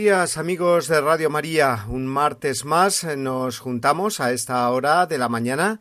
[0.00, 1.84] Días amigos de Radio María.
[1.86, 5.80] Un martes más nos juntamos a esta hora de la mañana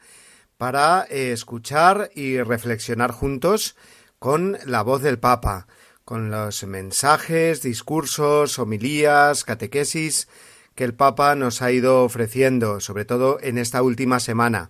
[0.58, 3.78] para eh, escuchar y reflexionar juntos
[4.20, 5.68] con la voz del Papa,
[6.04, 10.28] con los mensajes, discursos, homilías, catequesis
[10.76, 14.70] que el Papa nos ha ido ofreciendo, sobre todo en esta última semana.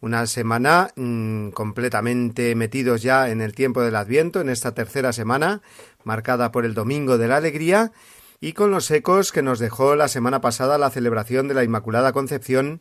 [0.00, 5.62] Una semana mmm, completamente metidos ya en el tiempo del Adviento, en esta tercera semana,
[6.02, 7.92] marcada por el Domingo de la Alegría,
[8.40, 12.12] y con los ecos que nos dejó la semana pasada la celebración de la Inmaculada
[12.12, 12.80] Concepción,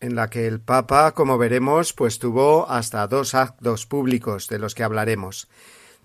[0.00, 4.74] en la que el Papa, como veremos, pues tuvo hasta dos actos públicos de los
[4.74, 5.48] que hablaremos.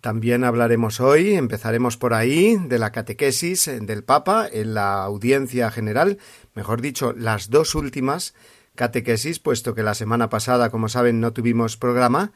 [0.01, 6.19] También hablaremos hoy, empezaremos por ahí, de la catequesis del Papa en la audiencia general,
[6.55, 8.33] mejor dicho, las dos últimas
[8.75, 12.31] catequesis, puesto que la semana pasada, como saben, no tuvimos programa,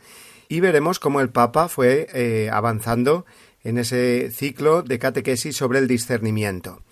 [0.48, 3.26] y veremos cómo el Papa fue eh, avanzando
[3.66, 6.84] en ese ciclo de catequesis sobre el discernimiento.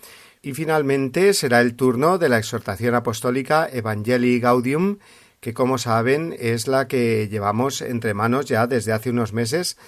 [0.42, 4.98] Y finalmente será el turno de la exhortación apostólica Evangelii Gaudium,
[5.40, 9.78] que como saben es la que llevamos entre manos ya desde hace unos meses,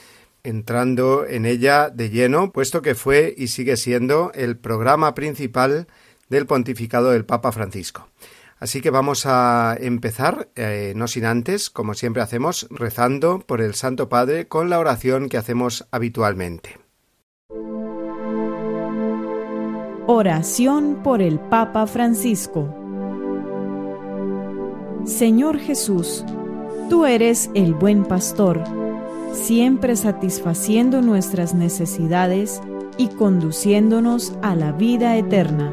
[0.45, 5.89] entrando en ella de lleno, puesto que fue y sigue siendo el programa principal
[6.29, 8.09] del pontificado del Papa Francisco.
[8.59, 13.75] Así que vamos a empezar, eh, no sin antes, como siempre hacemos, rezando por el
[13.75, 16.79] Santo Padre con la oración que hacemos habitualmente.
[20.07, 22.87] Oración por el Papa Francisco
[25.07, 26.25] Señor Jesús,
[26.91, 28.65] tú eres el buen pastor,
[29.33, 32.61] siempre satisfaciendo nuestras necesidades
[32.99, 35.73] y conduciéndonos a la vida eterna.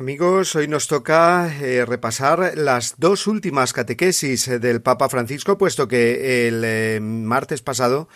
[0.00, 5.88] Amigos, hoy nos toca eh, repasar las dos últimas catequesis eh, del Papa Francisco, puesto
[5.88, 8.08] que el eh, martes pasado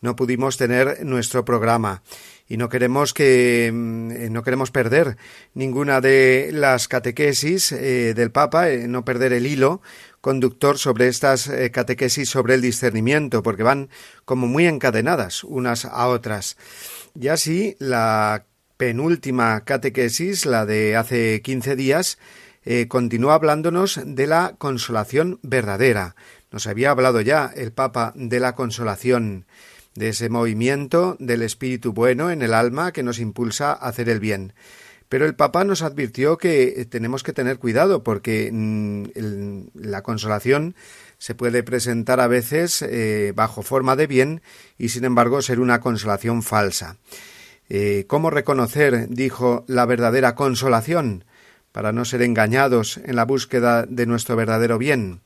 [0.00, 2.04] no pudimos tener nuestro programa
[2.46, 5.16] y no queremos que mm, no queremos perder
[5.52, 9.82] ninguna de las catequesis del Papa, no perder el hilo
[10.20, 13.88] conductor sobre estas catequesis sobre el discernimiento, porque van
[14.24, 16.56] como muy encadenadas unas a otras.
[17.20, 18.44] Y así la
[18.82, 22.18] penúltima catequesis, la de hace quince días,
[22.64, 26.16] eh, continúa hablándonos de la consolación verdadera.
[26.50, 29.46] Nos había hablado ya el Papa de la consolación,
[29.94, 34.18] de ese movimiento del espíritu bueno en el alma que nos impulsa a hacer el
[34.18, 34.52] bien.
[35.08, 39.04] Pero el Papa nos advirtió que tenemos que tener cuidado porque mm,
[39.74, 40.74] la consolación
[41.18, 44.42] se puede presentar a veces eh, bajo forma de bien
[44.76, 46.96] y sin embargo ser una consolación falsa.
[47.74, 51.24] Eh, ¿Cómo reconocer, dijo, la verdadera consolación
[51.72, 55.22] para no ser engañados en la búsqueda de nuestro verdadero bien?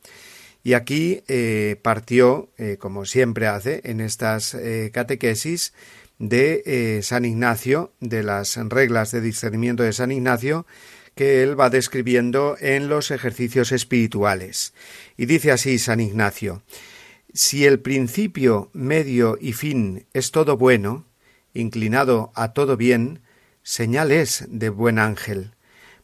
[0.62, 4.56] Y aquí eh, partió, eh, como siempre hace en estas
[4.92, 5.72] catequesis,
[6.20, 10.66] de San Ignacio, de las reglas de discernimiento de San Ignacio,
[11.16, 14.72] que él va describiendo en los ejercicios espirituales.
[15.16, 16.62] Y dice así San Ignacio,
[17.34, 21.06] si el principio, medio y fin es todo bueno,
[21.56, 23.20] inclinado a todo bien,
[23.62, 25.52] señal es de buen ángel.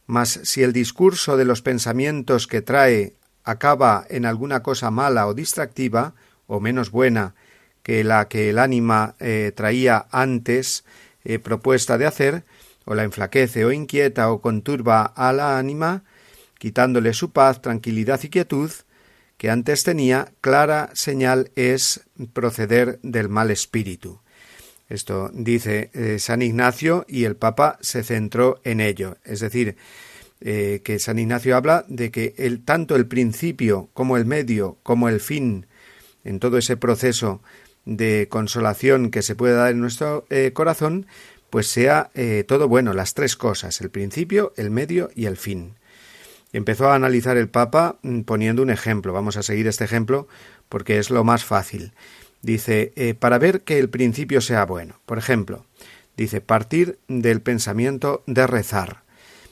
[0.05, 5.33] Mas si el discurso de los pensamientos que trae acaba en alguna cosa mala o
[5.33, 6.13] distractiva,
[6.47, 7.35] o menos buena,
[7.83, 10.83] que la que el ánima eh, traía antes
[11.23, 12.43] eh, propuesta de hacer,
[12.85, 16.03] o la enflaquece o inquieta o conturba a la ánima,
[16.57, 18.71] quitándole su paz, tranquilidad y quietud,
[19.37, 22.01] que antes tenía, clara señal es
[22.33, 24.22] proceder del mal espíritu.
[24.93, 29.17] Esto dice eh, San Ignacio y el Papa se centró en ello.
[29.25, 29.75] Es decir,
[30.39, 35.09] eh, que San Ignacio habla de que el, tanto el principio como el medio como
[35.09, 35.65] el fin
[36.23, 37.41] en todo ese proceso
[37.85, 41.07] de consolación que se puede dar en nuestro eh, corazón,
[41.49, 42.11] pues sea
[42.47, 45.73] todo bueno, las tres cosas, el principio, el medio y el fin.
[46.51, 49.11] Empezó a analizar el Papa mm, poniendo un ejemplo.
[49.11, 50.27] Vamos a seguir este ejemplo
[50.69, 51.93] porque es lo más fácil.
[52.43, 54.99] Dice, eh, para ver que el principio sea bueno.
[55.05, 55.65] Por ejemplo,
[56.17, 59.03] dice, partir del pensamiento de rezar.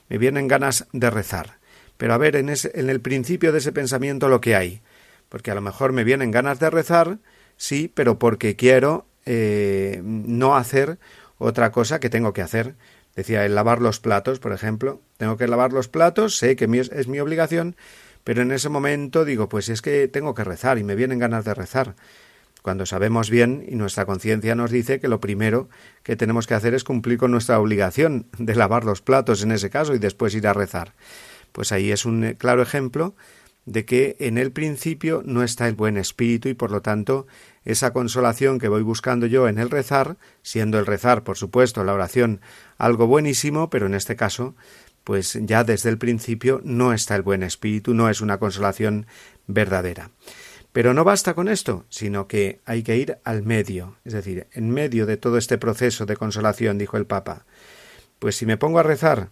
[0.10, 1.60] Me vienen ganas de rezar.
[1.96, 4.82] Pero a ver en, en el principio de ese pensamiento lo que hay.
[5.30, 7.20] Porque a lo mejor me vienen ganas de rezar,
[7.56, 11.00] sí, pero porque quiero eh, no hacer
[11.38, 12.76] otra cosa que tengo que hacer.
[13.16, 15.02] Decía, el lavar los platos, por ejemplo.
[15.16, 17.78] Tengo que lavar los platos, sé que es mi obligación,
[18.26, 21.46] pero en ese momento digo, pues es que tengo que rezar y me vienen ganas
[21.46, 21.96] de rezar
[22.62, 25.70] cuando sabemos bien y nuestra conciencia nos dice que lo primero
[26.04, 29.70] que tenemos que hacer es cumplir con nuestra obligación de lavar los platos en ese
[29.70, 30.94] caso y después ir a rezar.
[31.52, 33.16] Pues ahí es un claro ejemplo
[33.66, 37.28] de que en el principio no está el buen espíritu y por lo tanto
[37.64, 41.94] esa consolación que voy buscando yo en el rezar, siendo el rezar, por supuesto, la
[41.94, 42.42] oración
[42.78, 44.56] algo buenísimo, pero en este caso,
[45.04, 49.06] pues ya desde el principio no está el buen espíritu, no es una consolación
[49.46, 50.10] verdadera.
[50.72, 54.70] Pero no basta con esto, sino que hay que ir al medio, es decir, en
[54.70, 57.46] medio de todo este proceso de consolación, dijo el Papa.
[58.20, 59.32] Pues si me pongo a rezar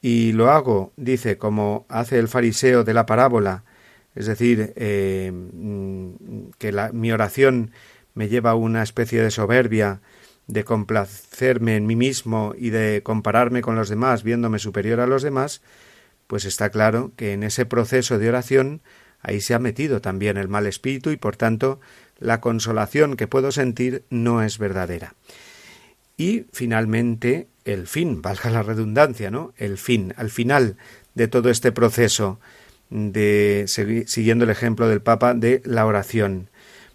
[0.00, 3.64] y lo hago, dice, como hace el fariseo de la parábola,
[4.16, 7.70] es decir, eh, mm, que mi oración
[8.14, 10.00] me lleva a una especie de soberbia,
[10.46, 15.22] de complacerme en mí mismo y de compararme con los demás, viéndome superior a los
[15.22, 15.60] demás,
[16.26, 18.80] pues está claro que en ese proceso de oración
[19.20, 21.80] ahí se ha metido también el mal espíritu y por tanto
[22.18, 25.14] la consolación que puedo sentir no es verdadera.
[26.16, 29.52] Y finalmente el fin, valga la redundancia, ¿no?
[29.56, 30.76] El fin, al final
[31.14, 32.38] de todo este proceso
[32.90, 33.64] de
[34.06, 36.48] siguiendo el ejemplo del Papa de la oración.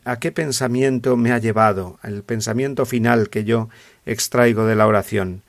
[0.05, 1.99] ¿A qué pensamiento me ha llevado?
[2.03, 3.69] El pensamiento final que yo
[4.05, 5.43] extraigo de la oración.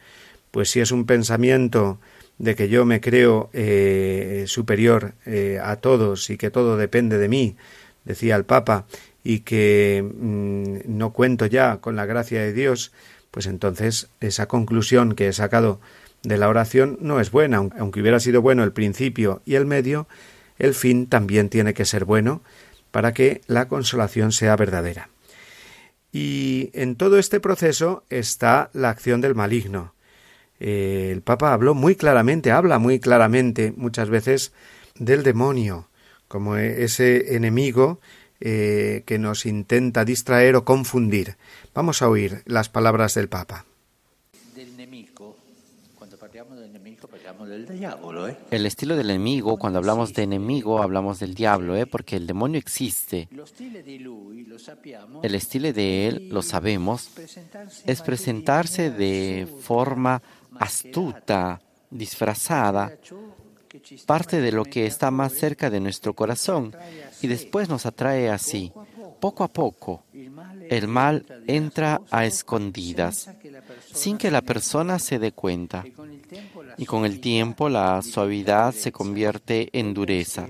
[0.51, 1.99] Pues si es un pensamiento
[2.39, 7.29] de que yo me creo eh, superior eh, a todos y que todo depende de
[7.29, 7.57] mí,
[8.05, 8.87] decía el Papa,
[9.25, 12.93] y que mm, no cuento ya con la gracia de Dios,
[13.31, 15.81] pues entonces esa conclusión que he sacado
[16.23, 20.07] de la oración no es buena, aunque hubiera sido bueno el principio y el medio,
[20.59, 22.43] el fin también tiene que ser bueno
[22.91, 25.09] para que la consolación sea verdadera.
[26.13, 29.95] Y en todo este proceso está la acción del maligno,
[30.65, 34.53] eh, el Papa habló muy claramente, habla muy claramente muchas veces
[34.95, 35.89] del demonio,
[36.29, 37.99] como e, ese enemigo
[38.41, 41.37] eh, que nos intenta distraer o confundir.
[41.75, 43.67] Vamos a oír las palabras del Papa.
[48.29, 48.37] ¿eh?
[48.53, 51.87] El estilo del enemigo, cuando hablamos de enemigo, hablamos del diablo, ¿eh?
[51.87, 53.29] porque el demonio existe.
[55.23, 57.11] El estilo de él, lo sabemos,
[57.85, 60.23] es presentarse de forma
[60.59, 62.93] astuta, disfrazada,
[64.07, 66.75] parte de lo que está más cerca de nuestro corazón
[67.21, 68.73] y después nos atrae así.
[69.21, 70.05] Poco a poco,
[70.69, 73.31] el mal entra a escondidas,
[73.93, 75.85] sin que la persona se dé cuenta.
[76.77, 80.49] Y con el tiempo la suavidad se convierte en dureza.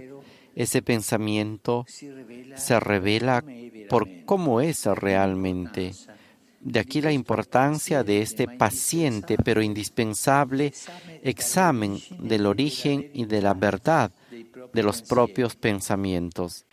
[0.55, 1.85] Ese pensamiento
[2.57, 3.45] se revela
[3.89, 5.93] por cómo es realmente
[6.63, 10.73] de aquí la importancia de este paciente pero indispensable
[11.23, 14.13] examen del origen y de la verdad
[14.73, 16.67] de los propios pensamientos.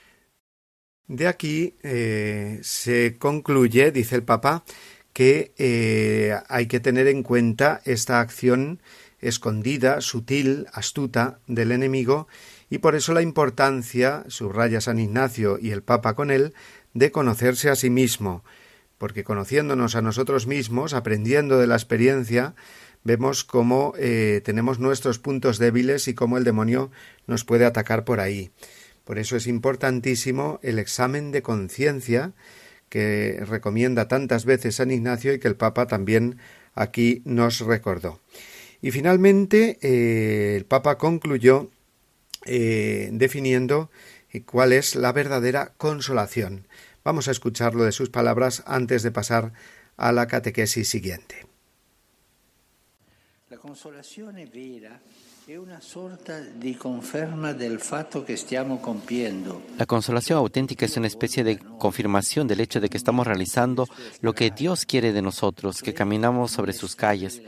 [1.08, 4.64] De aquí eh, se concluye, dice el Papa,
[5.12, 8.80] que eh, hay que tener en cuenta esta acción
[9.20, 12.28] escondida, sutil, astuta del enemigo,
[12.70, 16.54] y por eso la importancia, subraya San Ignacio y el Papa con él,
[16.94, 18.44] de conocerse a sí mismo,
[19.00, 22.54] porque conociéndonos a nosotros mismos, aprendiendo de la experiencia,
[23.04, 26.92] vemos cómo eh, tenemos nuestros puntos débiles y cómo el demonio
[27.26, 28.52] nos puede atacar por ahí.
[29.06, 32.34] Por eso es importantísimo el examen de conciencia
[32.90, 36.38] que recomienda tantas veces San Ignacio y que el Papa también
[36.76, 38.20] aquí nos recordó.
[38.82, 41.70] Y finalmente eh, el Papa concluyó
[42.46, 43.90] eh, definiendo
[44.46, 46.68] cuál es la verdadera consolación.
[47.04, 49.54] Vamos a escucharlo de sus palabras antes de pasar
[49.98, 51.46] a la catequesis siguiente.
[53.50, 55.00] La consolazione vera
[55.46, 59.64] è una sorta di conferma del fatto che stiamo compiendo.
[59.78, 63.88] La consolación auténtica es una especie de confirmación del hecho de que estamos realizando
[64.22, 67.42] lo que Dios quiere de nosotros, que caminamos sobre sus calles,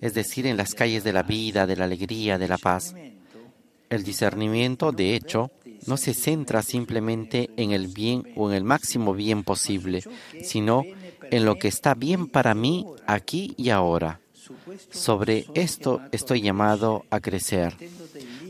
[0.00, 2.94] es decir, en las calles de la vida, de la alegría, de la paz.
[3.90, 5.50] El discernimiento, de hecho,
[5.86, 10.02] no se centra simplemente en el bien o en el máximo bien posible,
[10.42, 10.82] sino
[11.30, 14.20] en lo que está bien para mí aquí y ahora.
[14.90, 17.76] Sobre esto estoy llamado a crecer,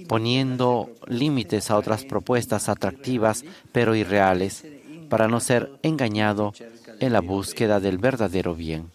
[0.09, 4.65] poniendo límites a otras propuestas atractivas pero irreales,
[5.09, 6.53] para no ser engañado
[7.01, 8.91] en la búsqueda del verdadero bien.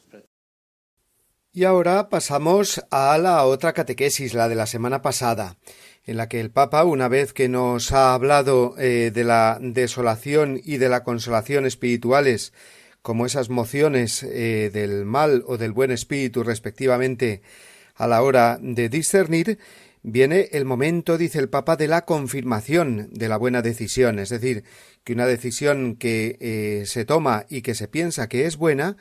[1.52, 5.58] Y ahora pasamos a la otra catequesis, la de la semana pasada,
[6.10, 10.60] en la que el Papa, una vez que nos ha hablado eh, de la desolación
[10.64, 12.52] y de la consolación espirituales,
[13.04, 17.44] como esas mociones eh, del mal o del buen espíritu respectivamente
[17.94, 19.60] a la hora de discernir,
[20.02, 24.64] viene el momento, dice el Papa, de la confirmación de la buena decisión, es decir,
[25.04, 28.98] que una decisión que eh, se toma y que se piensa que es buena,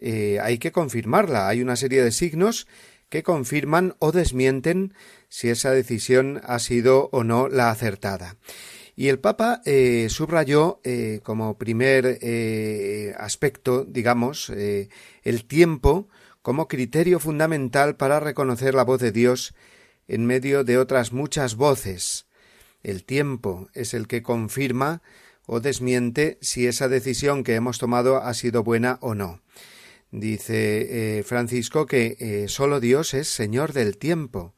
[0.00, 1.48] hay que confirmarla.
[1.48, 2.68] Hay una serie de signos
[3.08, 4.94] que confirman o desmienten
[5.28, 8.36] si esa decisión ha sido o no la acertada.
[8.96, 16.08] Y el Papa eh, subrayó eh, como primer eh, aspecto, digamos, el tiempo
[16.42, 19.54] como criterio fundamental para reconocer la voz de Dios
[20.08, 22.26] en medio de otras muchas voces.
[22.82, 25.02] El tiempo es el que confirma
[25.46, 29.42] o desmiente si esa decisión que hemos tomado ha sido buena o no.
[30.10, 34.54] Dice Francisco que sólo Dios es Señor del tiempo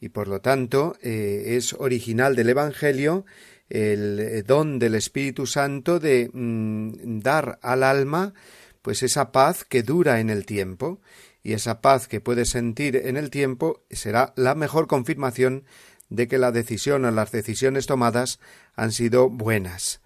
[0.00, 3.24] y por lo tanto es original del Evangelio
[3.72, 8.34] el eh, don del Espíritu Santo de mm, dar al alma
[8.82, 11.00] pues esa paz que dura en el tiempo
[11.42, 15.64] y esa paz que puede sentir en el tiempo será la mejor confirmación
[16.10, 18.38] de que la decisión o las decisiones tomadas
[18.76, 20.01] han sido buenas.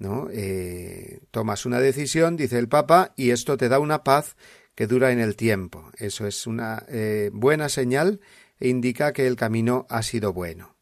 [0.00, 0.28] ¿No?
[0.32, 4.34] Eh, tomas una decisión, dice el Papa, y esto te da una paz
[4.74, 5.90] que dura en el tiempo.
[5.98, 8.20] Eso es una eh, buena señal
[8.58, 10.74] e indica que el camino ha sido bueno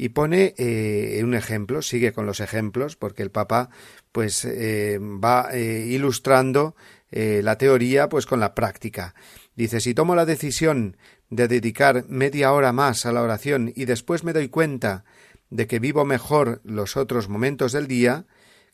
[0.00, 3.70] y pone eh, un ejemplo, sigue con los ejemplos, porque el Papa
[4.12, 6.76] pues va ilustrando
[7.10, 9.16] la teoría pues con la práctica.
[9.56, 10.96] Dice, si tomo la decisión
[11.30, 15.04] de dedicar media hora más a la oración y después me doy cuenta
[15.50, 18.26] de que vivo mejor los otros momentos del día,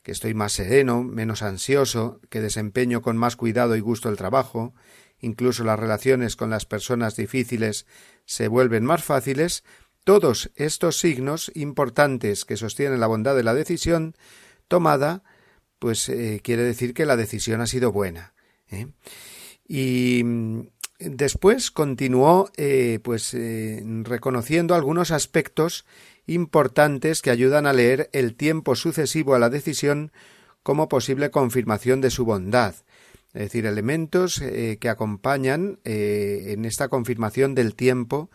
[0.03, 4.73] que estoy más sereno, menos ansioso, que desempeño con más cuidado y gusto el trabajo,
[5.19, 7.85] incluso las relaciones con las personas difíciles
[8.25, 9.63] se vuelven más fáciles,
[10.03, 14.15] todos estos signos importantes que sostienen la bondad de la decisión
[14.67, 15.23] tomada,
[15.79, 18.35] pues eh, quiere decir que la decisión ha sido buena.
[18.69, 18.87] ¿eh?
[19.67, 20.67] Y mm,
[20.99, 23.35] después continuó eh, pues
[24.03, 25.85] reconociendo algunos aspectos
[26.27, 30.11] importantes que ayudan a leer el tiempo sucesivo a la decisión
[30.63, 32.75] como posible confirmación de su bondad,
[33.33, 38.29] es decir, elementos que acompañan en esta confirmación del tiempo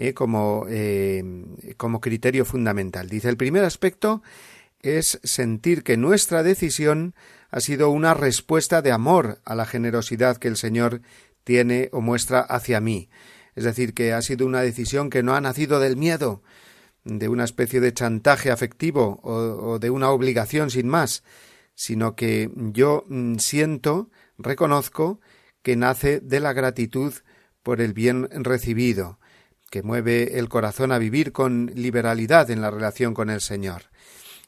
[0.00, 1.24] eh, como, eh,
[1.76, 3.08] como criterio fundamental.
[3.08, 4.22] Dice, el primer aspecto
[4.80, 7.16] es sentir que nuestra decisión
[7.50, 11.00] ha sido una respuesta de amor a la generosidad que el Señor
[11.42, 13.08] tiene o muestra hacia mí.
[13.56, 16.44] Es decir, que ha sido una decisión que no ha nacido del miedo,
[17.08, 21.22] de una especie de chantaje afectivo o, de una obligación sin más,
[21.74, 25.20] sino que yo mm, siento, reconozco,
[25.62, 27.14] que nace de la gratitud
[27.62, 29.18] por el bien recibido,
[29.70, 33.84] que mueve el corazón a vivir con liberalidad en la relación con el Señor.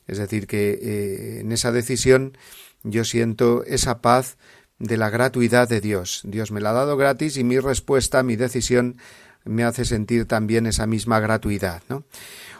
[0.06, 2.36] Es decir, que eh, en esa decisión
[2.82, 4.36] yo siento esa paz
[4.78, 6.22] de la gratuidad de Dios.
[6.24, 8.96] Dios me la ha dado gratis y mi respuesta, mi decisión,
[9.44, 11.82] me hace sentir también esa misma gratuidad.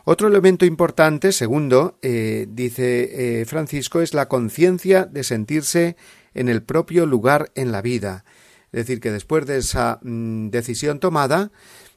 [0.04, 5.96] Otro elemento importante, segundo, eh, dice eh, Francisco, es la conciencia de sentirse
[6.34, 8.24] en el propio lugar en la vida.
[8.72, 11.50] Es decir, que después de esa mm, decisión tomada,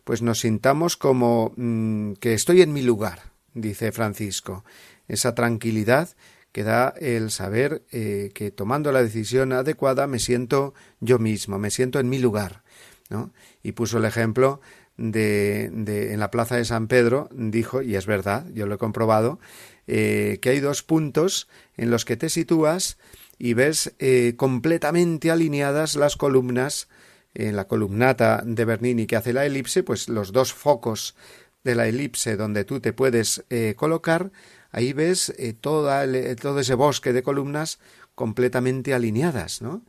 [0.03, 4.65] pues nos sintamos como mm, que estoy en mi lugar, dice Francisco.
[5.07, 6.09] Esa tranquilidad
[6.51, 11.71] que da el saber eh, que tomando la decisión adecuada me siento yo mismo, me
[11.71, 12.63] siento en mi lugar.
[13.09, 13.31] ¿no?
[13.61, 14.61] Y puso el ejemplo
[14.97, 18.77] de, de, en la plaza de San Pedro, dijo, y es verdad, yo lo he
[18.77, 19.39] comprobado,
[19.87, 21.47] eh, que hay dos puntos
[21.77, 22.97] en los que te sitúas
[23.37, 26.87] y ves eh, completamente alineadas las columnas
[27.33, 31.15] en la columnata de Bernini que hace la elipse, pues los dos focos
[31.63, 34.31] de la elipse donde tú te puedes eh, colocar
[34.73, 37.79] ahí ves eh, toda todo ese bosque de columnas
[38.15, 39.83] completamente alineadas, ¿no?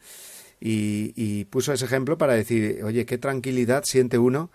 [0.61, 4.51] Y, puso ese ejemplo para decir, oye, qué tranquilidad siente uno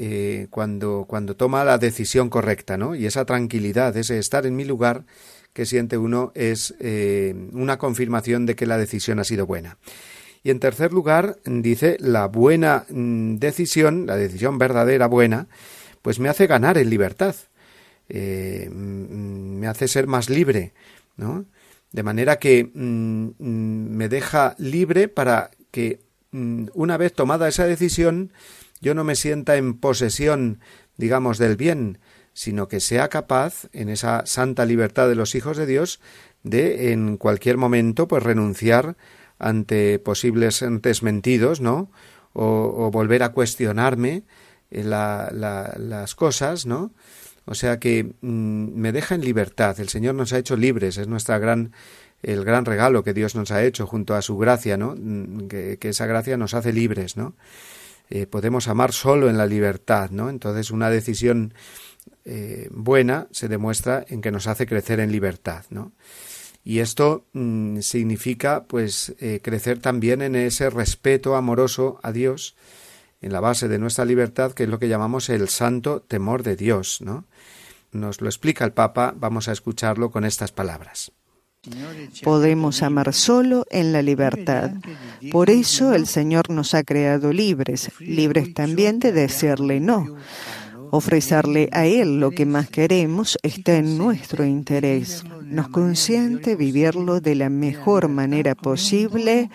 [0.00, 2.94] eh, cuando, cuando toma la decisión correcta, ¿no?
[2.94, 5.04] Y esa tranquilidad, ese estar en mi lugar
[5.52, 9.78] que siente uno es eh, una confirmación de que la decisión ha sido buena.
[10.44, 15.48] Y en tercer lugar, dice, la buena mm, decisión, la decisión verdadera buena,
[16.00, 17.34] pues me hace ganar en libertad,
[18.08, 20.74] eh, mm, me hace ser más libre,
[21.16, 21.44] ¿no?
[21.90, 25.98] De manera que mm, me deja libre para que
[26.30, 28.30] una vez tomada esa decisión
[28.80, 30.60] yo no me sienta en posesión,
[30.96, 31.98] digamos, del bien,
[32.32, 36.00] sino que sea capaz, en esa santa libertad de los hijos de Dios,
[36.42, 38.96] de en cualquier momento pues renunciar
[39.38, 41.90] ante posibles desmentidos, ¿no?
[42.32, 44.22] O, volver a cuestionarme
[44.70, 46.92] eh, las cosas, ¿no?
[47.46, 49.80] O sea que mm, me deja en libertad.
[49.80, 51.72] El Señor nos ha hecho libres, es nuestra gran
[52.22, 54.94] el gran regalo que Dios nos ha hecho junto a su gracia, ¿no?
[54.96, 57.34] Mm, que, esa gracia nos hace libres, ¿no?
[58.10, 60.30] Eh, podemos amar solo en la libertad, ¿no?
[60.30, 61.54] Entonces una decisión
[62.24, 65.92] eh, buena se demuestra en que nos hace crecer en libertad, ¿no?
[66.64, 72.56] Y esto mm, significa, pues, eh, crecer también en ese respeto amoroso a Dios,
[73.20, 76.56] en la base de nuestra libertad, que es lo que llamamos el santo temor de
[76.56, 77.24] Dios, ¿no?
[77.90, 81.12] Nos lo explica el Papa, vamos a escucharlo con estas palabras.
[82.22, 84.70] Podemos amar solo en la libertad.
[85.30, 90.16] Por eso el Señor nos ha creado libres, libres también de decirle no.
[90.90, 95.22] Ofrecerle a Él lo que más queremos está en nuestro interés.
[95.42, 99.50] Nos consiente vivirlo de la mejor manera posible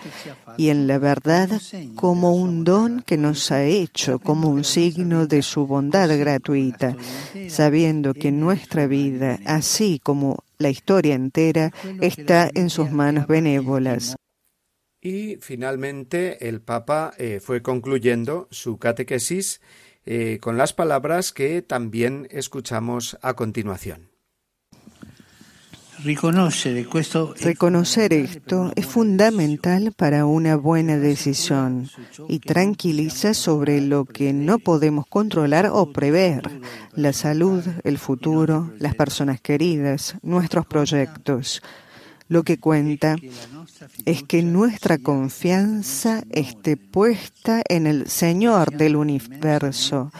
[0.56, 1.60] y en la verdad
[1.96, 6.96] como un don que nos ha hecho, como un signo de su bondad gratuita,
[7.48, 14.16] sabiendo que nuestra vida, así como la historia entera, está en sus manos benévolas.
[15.00, 19.60] Y finalmente el Papa eh, fue concluyendo su catequesis
[20.06, 24.13] eh, con las palabras que también escuchamos a continuación.
[26.02, 31.88] Reconocer esto es fundamental para una buena decisión
[32.28, 36.42] y tranquiliza sobre lo que no podemos controlar o prever,
[36.94, 41.62] la salud, el futuro, las personas queridas, nuestros proyectos.
[42.28, 43.16] Lo que cuenta
[44.06, 50.10] es que nuestra confianza esté puesta en el Señor del universo,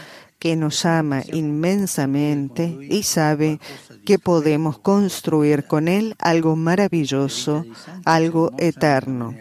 [0.44, 3.61] que nos ama inmensamente y sabe
[4.04, 7.64] que podemos construir con Él algo maravilloso,
[8.04, 9.35] algo eterno.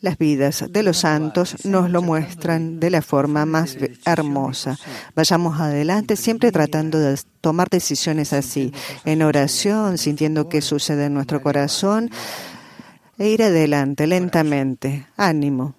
[0.00, 4.78] Las vidas de los santos nos lo muestran de la forma más hermosa.
[5.14, 8.72] Vayamos adelante siempre tratando de tomar decisiones así,
[9.04, 12.08] en oración, sintiendo qué sucede en nuestro corazón
[13.18, 15.06] e ir adelante lentamente.
[15.18, 15.74] Ánimo.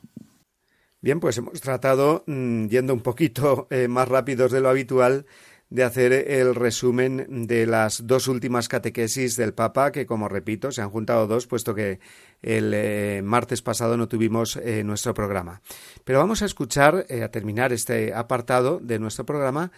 [1.05, 5.27] Bien, pues hemos tratado, mm, yendo un poquito eh, más rápidos de lo habitual,
[5.69, 10.81] de hacer el resumen de las dos últimas catequesis del Papa, que como repito, se
[10.81, 11.99] han juntado dos, puesto que
[12.41, 15.61] el eh, martes pasado no tuvimos eh, nuestro programa.
[16.05, 19.71] Pero vamos a escuchar, a terminar este apartado de nuestro programa,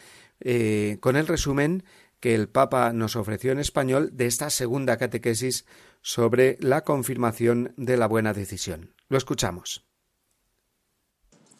[1.02, 1.84] con el resumen
[2.22, 5.66] que el Papa nos ofreció en español de esta segunda catequesis
[6.02, 8.94] sobre la confirmación de la buena decisión.
[9.10, 9.87] Lo escuchamos.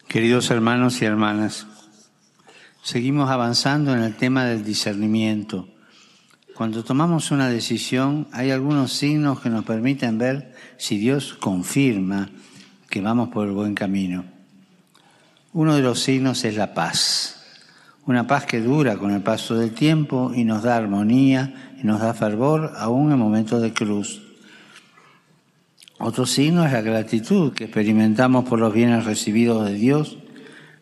[0.08, 1.68] Queridos hermanos y hermanas,
[2.82, 5.68] Seguimos avanzando en el tema del discernimiento.
[6.56, 12.30] Cuando tomamos una decisión, hay algunos signos que nos permiten ver si Dios confirma
[12.90, 14.24] que vamos por el buen camino.
[15.52, 17.44] Uno de los signos es la paz.
[18.06, 22.00] Una paz que dura con el paso del tiempo y nos da armonía y nos
[22.00, 24.27] da fervor aún en momentos de cruz.
[26.00, 30.18] Otro signo es la gratitud que experimentamos por los bienes recibidos de Dios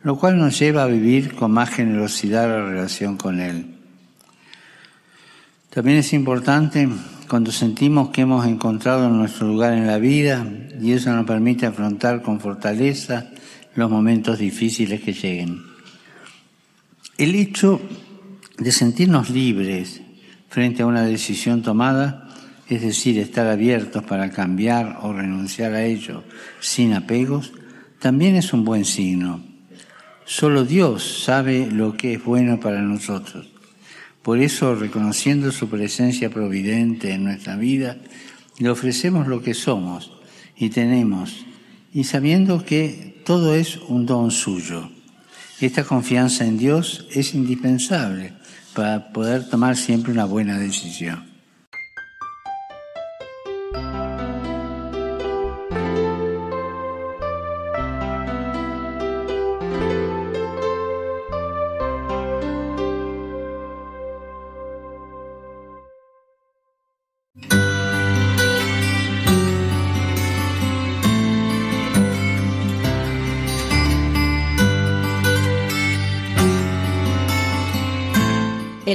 [0.06, 3.65] lo cual nos lleva a vivir con más generosidad la relación con Él.
[5.71, 6.88] También es importante
[7.28, 10.45] cuando sentimos que hemos encontrado nuestro lugar en la vida
[10.80, 13.32] y eso nos permite afrontar con fortaleza
[13.73, 15.63] los momentos difíciles que lleguen.
[17.17, 17.82] El hecho
[18.60, 20.01] de sentirnos libres
[20.49, 22.24] frente a una decisión tomada,
[22.69, 26.23] es decir, estar abiertos para cambiar o renunciar a ello
[26.60, 27.54] sin apegos,
[27.99, 29.56] también es un buen signo
[30.28, 33.47] Solo Dios sabe lo que es bueno para nosotros.
[34.23, 37.97] Por eso, reconociendo su presencia providente en nuestra vida,
[38.58, 40.12] le ofrecemos lo que somos
[40.58, 41.45] y tenemos,
[41.93, 44.89] y sabiendo que todo es un don suyo.
[45.62, 48.34] Esta confianza en Dios es indispensable
[48.73, 51.34] para poder tomar siempre una buena decisión.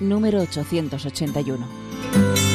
[0.00, 2.45] número 881.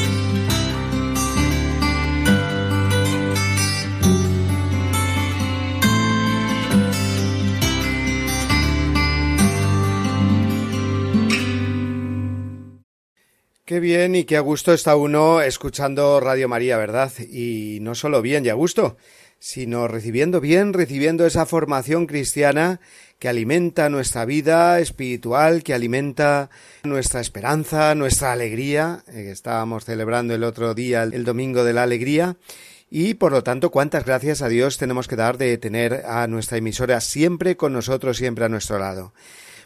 [13.71, 17.09] Qué bien y qué a gusto está uno escuchando Radio María, ¿verdad?
[17.31, 18.97] Y no solo bien y a gusto,
[19.39, 22.81] sino recibiendo bien, recibiendo esa formación cristiana
[23.17, 26.49] que alimenta nuestra vida espiritual, que alimenta
[26.83, 31.83] nuestra esperanza, nuestra alegría, eh, que estábamos celebrando el otro día, el domingo de la
[31.83, 32.35] alegría,
[32.89, 36.57] y por lo tanto, cuántas gracias a Dios tenemos que dar de tener a nuestra
[36.57, 39.13] emisora siempre con nosotros, siempre a nuestro lado.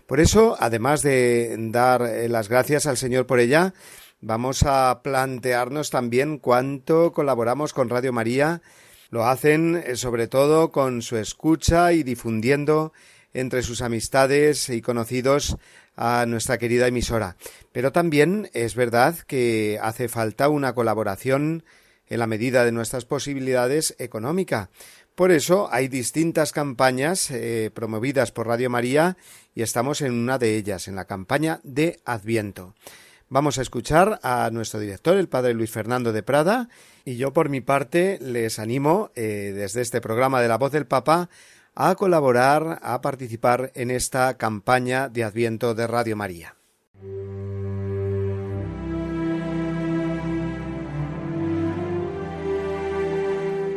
[0.06, 3.74] Por eso, además de dar eh, las gracias al Señor por ella,
[4.22, 8.62] vamos a plantearnos también cuánto colaboramos con Radio María.
[9.10, 12.94] Lo hacen eh, sobre todo con su escucha y difundiendo
[13.34, 15.58] entre sus amistades y conocidos
[15.96, 17.36] a nuestra querida emisora.
[17.72, 21.64] Pero también es verdad que hace falta una colaboración
[22.08, 24.70] en la medida de nuestras posibilidades económica.
[25.16, 29.18] Por eso hay distintas campañas eh, promovidas por Radio María
[29.56, 32.76] y estamos en una de ellas, en la campaña de Adviento.
[33.30, 36.70] Vamos a escuchar a nuestro director, el padre Luis Fernando de Prada,
[37.06, 40.86] y yo por mi parte les animo eh, desde este programa de La Voz del
[40.86, 41.30] Papa
[41.74, 46.56] a colaborar, a participar en esta campaña de Adviento de Radio María.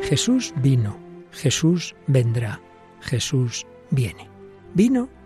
[0.03, 0.99] Jesús vino,
[1.33, 2.61] Jesús vendrá,
[3.01, 4.29] Jesús viene.
[4.75, 5.09] Vino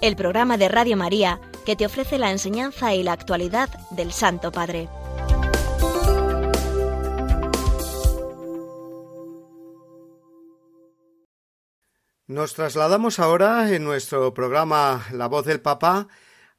[0.00, 4.52] el programa de Radio María que te ofrece la enseñanza y la actualidad del Santo
[4.52, 4.88] Padre.
[12.28, 16.08] Nos trasladamos ahora en nuestro programa La voz del Papa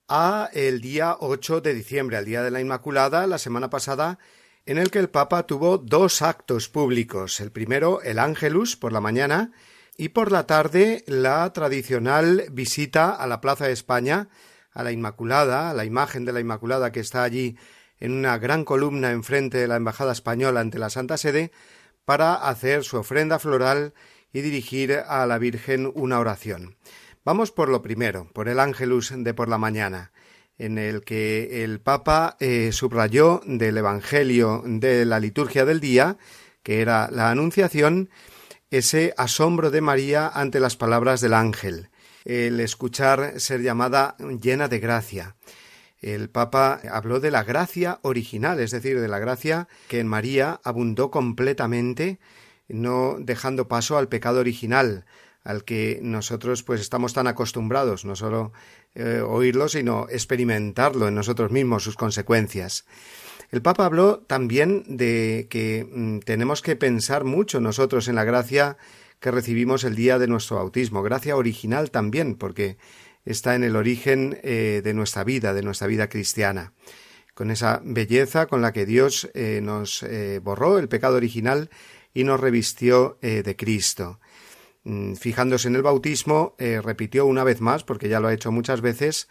[0.08, 4.17] a el día 8 de diciembre, al día de la Inmaculada, la semana pasada,
[4.65, 7.41] en el que el Papa tuvo dos actos públicos.
[7.41, 9.52] El primero, el Ángelus, por la mañana,
[9.97, 14.29] y por la tarde, la tradicional visita a la Plaza de España,
[14.71, 17.57] a la Inmaculada, a la imagen de la Inmaculada que está allí
[17.99, 21.51] en una gran columna enfrente de la Embajada Española ante la Santa Sede,
[22.05, 23.93] para hacer su ofrenda floral
[24.31, 26.75] y dirigir a la Virgen una oración.
[27.25, 30.12] Vamos por lo primero, por el Ángelus de por la mañana,
[30.60, 36.17] en el que el Papa eh, subrayó del Evangelio de la liturgia del día,
[36.62, 38.10] que era la Anunciación,
[38.71, 41.89] ese asombro de María ante las palabras del ángel,
[42.25, 45.36] el escuchar ser llamada llena de gracia.
[45.99, 50.60] El Papa habló de la gracia original, es decir, de la gracia que en María
[50.63, 52.19] abundó completamente,
[52.67, 55.06] no dejando paso al pecado original,
[55.43, 58.51] al que nosotros pues estamos tan acostumbrados, no solo
[58.95, 62.86] eh, oírlo, sino experimentarlo en nosotros mismos, sus consecuencias.
[63.49, 68.77] El Papa habló también de que mm, tenemos que pensar mucho nosotros en la gracia
[69.19, 72.77] que recibimos el día de nuestro bautismo, gracia original también, porque
[73.25, 76.73] está en el origen eh, de nuestra vida, de nuestra vida cristiana,
[77.33, 81.69] con esa belleza con la que Dios eh, nos eh, borró el pecado original
[82.13, 84.19] y nos revistió de Cristo.
[84.83, 88.81] Mm, fijándose en el bautismo, repitió una vez más, porque ya lo ha hecho muchas
[88.81, 89.27] veces,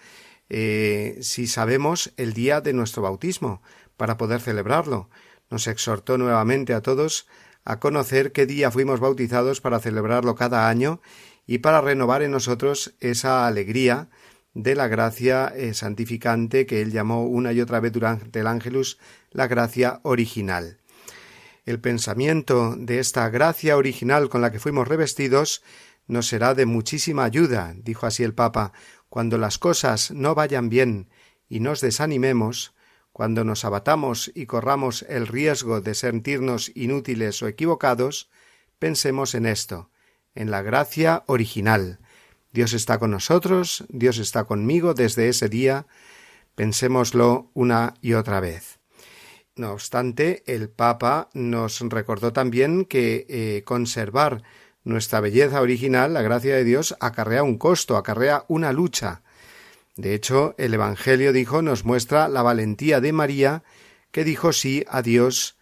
[0.48, 3.60] si sabemos el día de nuestro bautismo,
[3.96, 5.10] para poder celebrarlo.
[5.50, 7.26] Nos exhortó nuevamente a todos
[7.64, 11.00] a conocer qué día fuimos bautizados para celebrarlo cada año
[11.46, 14.08] y para renovar en nosotros esa alegría
[14.54, 18.98] de la gracia eh, santificante que él llamó una y otra vez durante el ángelus
[19.30, 20.78] la gracia original.
[21.66, 25.62] El pensamiento de esta gracia original con la que fuimos revestidos
[26.06, 28.72] nos será de muchísima ayuda, dijo así el Papa,
[29.08, 31.08] cuando las cosas no vayan bien
[31.48, 32.75] y nos desanimemos,
[33.16, 38.28] cuando nos abatamos y corramos el riesgo de sentirnos inútiles o equivocados,
[38.78, 39.88] pensemos en esto,
[40.34, 41.98] en la gracia original.
[42.52, 45.86] Dios está con nosotros, Dios está conmigo desde ese día,
[46.56, 48.80] pensémoslo una y otra vez.
[49.54, 54.42] No obstante, el Papa nos recordó también que eh, conservar
[54.84, 59.22] nuestra belleza original, la gracia de Dios, acarrea un costo, acarrea una lucha.
[59.96, 63.64] De hecho, el Evangelio dijo nos muestra la valentía de María,
[64.12, 65.56] que dijo sí a Dios,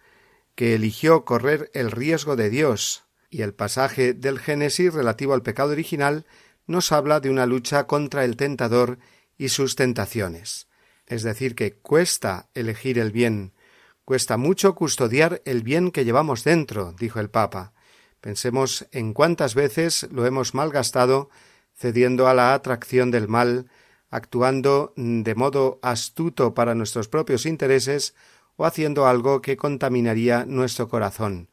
[0.55, 5.71] que eligió correr el riesgo de Dios, y el pasaje del Génesis relativo al pecado
[5.71, 6.25] original
[6.67, 8.99] nos habla de una lucha contra el tentador
[9.37, 10.67] y sus tentaciones.
[11.07, 13.53] Es decir, que cuesta elegir el bien,
[14.03, 17.73] cuesta mucho custodiar el bien que llevamos dentro, dijo el Papa.
[18.21, 21.29] Pensemos en cuántas veces lo hemos malgastado
[21.73, 23.69] cediendo a la atracción del mal,
[24.15, 28.15] actuando de modo astuto para nuestros propios intereses
[28.55, 31.49] o haciendo algo que contaminaría nuestro corazón,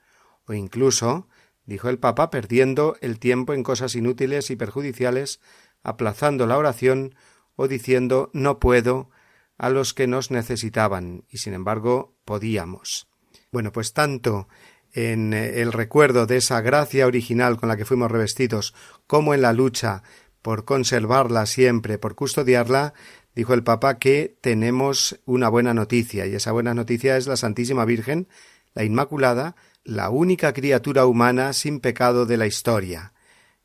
[0.46, 1.26] o incluso,
[1.66, 5.40] dijo el Papa, perdiendo el tiempo en cosas inútiles y perjudiciales,
[5.82, 7.16] aplazando la oración
[7.56, 9.10] o diciendo no puedo
[9.58, 13.08] a los que nos necesitaban y sin embargo podíamos.
[13.50, 14.46] Bueno, pues tanto
[14.92, 18.74] en el recuerdo de esa gracia original con la que fuimos revestidos
[19.06, 20.02] como en la lucha
[20.42, 22.94] por conservarla siempre, por custodiarla,
[23.34, 27.84] dijo el Papa que tenemos una buena noticia, y esa buena noticia es la Santísima
[27.84, 28.28] Virgen,
[28.74, 33.12] la Inmaculada, la única criatura humana sin pecado de la historia.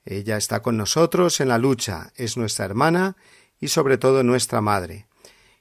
[0.05, 3.17] Ella está con nosotros en la lucha, es nuestra hermana
[3.59, 5.07] y sobre todo nuestra madre.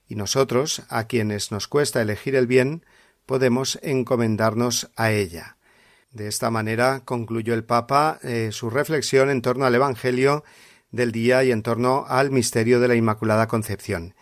[0.08, 2.84] Y nosotros, a quienes nos cuesta elegir el bien,
[3.26, 5.56] podemos encomendarnos a ella.
[6.12, 10.44] De esta manera concluyó el Papa eh, su reflexión en torno al Evangelio
[10.96, 14.14] del día y en torno al misterio de la Inmaculada Concepción.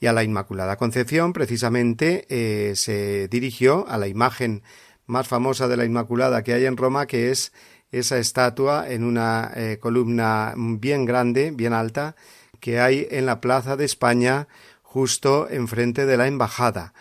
[0.00, 4.62] Y a la Inmaculada Concepción, precisamente, eh, se dirigió a la imagen
[5.06, 7.52] más famosa de la Inmaculada que hay en Roma, que es
[7.92, 12.16] esa estatua en una eh, columna bien grande, bien alta,
[12.58, 14.48] que hay en la Plaza de España,
[14.82, 16.92] justo enfrente de la Embajada.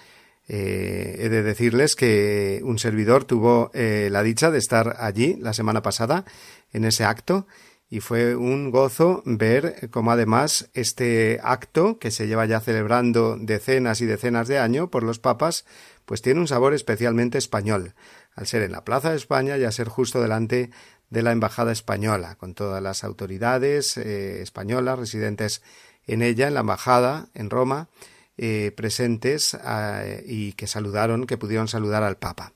[0.48, 5.82] Eh, he de decirles que un servidor tuvo la dicha de estar allí la semana
[5.82, 6.26] pasada
[6.74, 7.48] en ese acto
[7.94, 14.02] y fue un gozo ver cómo además este acto que se lleva ya celebrando decenas
[14.02, 15.64] y decenas de años por los papas,
[16.08, 17.94] pues tiene un sabor especialmente español,
[18.34, 20.72] al ser en la Plaza de España y a ser justo delante
[21.12, 25.62] de la Embajada española, con todas las autoridades eh, españolas residentes
[26.08, 27.90] en ella, en la Embajada, en Roma,
[28.38, 32.54] eh, presentes eh, y que saludaron, que pudieron saludar al Papa.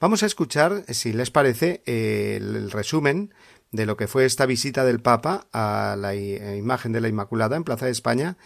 [0.00, 3.32] Vamos a escuchar, si les parece, el resumen
[3.72, 7.64] de lo que fue esta visita del Papa a la imagen de la Inmaculada en
[7.64, 8.36] Plaza de España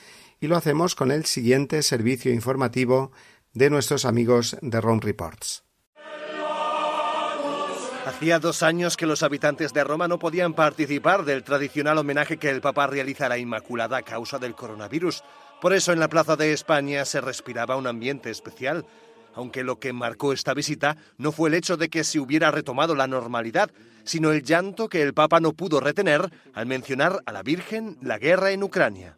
[0.41, 3.13] y lo hacemos con el siguiente servicio informativo
[3.53, 5.65] de nuestros amigos de Rome Reports.
[8.07, 12.51] Hacía dos años que los habitantes de Roma no podían participar del tradicional homenaje que
[12.51, 15.25] el Papa realiza a la Inmaculada a causa del coronavirus.
[15.61, 18.87] Por eso en la Plaza de España se respiraba un ambiente especial,
[19.37, 22.95] aunque lo que marcó esta visita no fue el hecho de que se hubiera retomado
[22.95, 23.71] la normalidad,
[24.03, 28.19] sino el llanto que el Papa no pudo retener al mencionar a la Virgen la
[28.19, 29.17] guerra en Ucrania.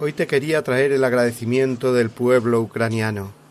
[0.00, 3.41] Hoy te quería traer el agradecimiento del pueblo ucraniano.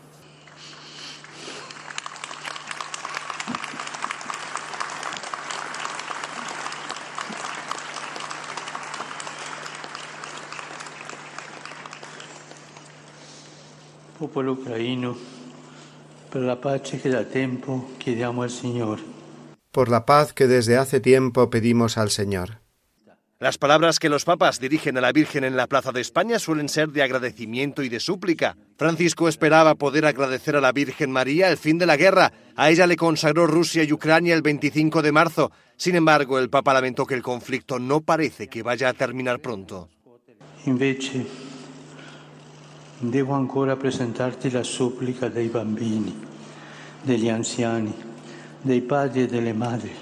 [14.24, 15.16] Ucraino
[16.32, 17.90] por la paz que da tiempo
[18.40, 19.00] al Señor.
[19.70, 22.62] Por la paz que desde hace tiempo pedimos al Señor.
[23.38, 26.68] Las palabras que los papas dirigen a la Virgen en la Plaza de España suelen
[26.68, 28.56] ser de agradecimiento y de súplica.
[28.76, 32.32] Francisco esperaba poder agradecer a la Virgen María el fin de la guerra.
[32.54, 35.50] A ella le consagró Rusia y Ucrania el 25 de marzo.
[35.76, 39.88] Sin embargo, el Papa lamentó que el conflicto no parece que vaya a terminar pronto.
[40.64, 41.26] Invece,
[43.02, 46.14] devo ancora presentarti la súplica dei bambini,
[47.02, 47.92] degli anziani,
[48.60, 49.92] dei padri e delle madri,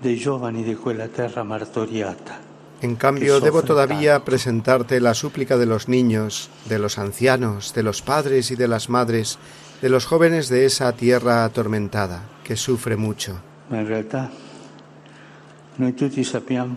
[0.00, 2.44] dei giovani di quella terra martoriata.
[2.80, 8.02] En cambio, debo todavía presentarte la súplica de los niños, de los ancianos, de los
[8.02, 9.38] padres y de las madres,
[9.80, 13.40] de los jóvenes de esa tierra atormentada, que sufre mucho.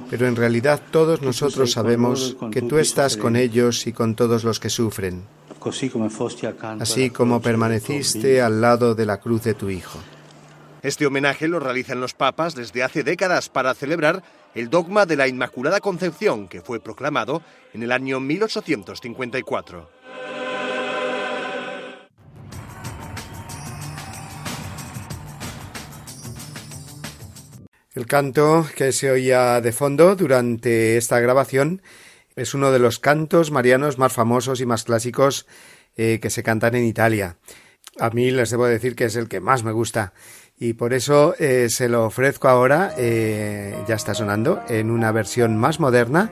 [0.09, 4.59] Pero en realidad todos nosotros sabemos que tú estás con ellos y con todos los
[4.59, 5.23] que sufren,
[6.79, 9.99] así como permaneciste al lado de la cruz de tu Hijo.
[10.81, 14.23] Este homenaje lo realizan los papas desde hace décadas para celebrar
[14.55, 17.41] el dogma de la Inmaculada Concepción que fue proclamado
[17.73, 19.99] en el año 1854.
[27.95, 31.81] El canto que se oía de fondo durante esta grabación
[32.39, 35.45] es uno de los cantos marianos más famosos y más clásicos
[35.95, 37.37] eh, que se cantan en Italia.
[37.99, 40.13] A mí les debo decir que es el que más me gusta
[40.57, 45.57] y por eso eh, se lo ofrezco ahora, eh, ya está sonando, en una versión
[45.57, 46.31] más moderna,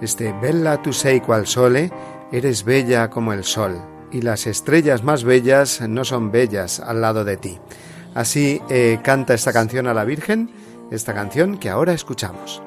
[0.00, 1.90] este Bella tu sei qual sole,
[2.30, 7.24] eres bella como el sol, y las estrellas más bellas no son bellas al lado
[7.24, 7.58] de ti.
[8.14, 8.60] Así
[9.04, 10.50] canta esta canción a la Virgen,
[10.90, 12.62] esta canción que ahora escuchamos.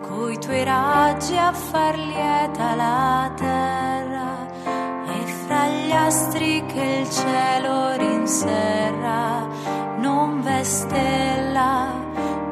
[10.02, 11.94] non vestella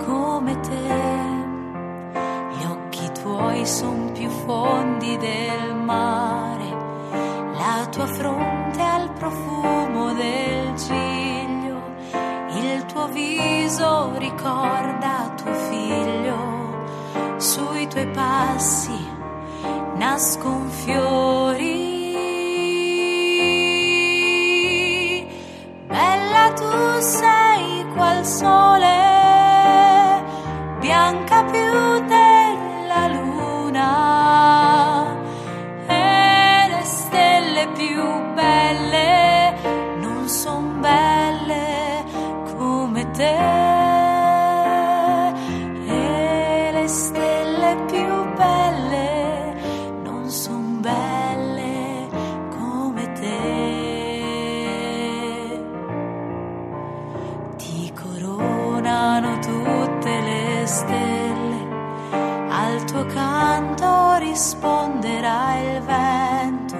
[0.05, 0.88] come te.
[2.53, 6.69] Gli occhi tuoi son più fondi del mare,
[7.53, 11.09] la tua fronte al profumo del giglio, il
[12.99, 18.99] tuo viso ricorda tuo figlio, sui tuoi passi
[19.95, 21.97] nascon fiori.
[26.49, 28.98] Tu sei qual sole,
[65.19, 66.77] risponderà il vento,